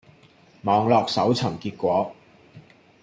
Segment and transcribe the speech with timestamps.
[0.63, 2.15] 網絡搜尋結果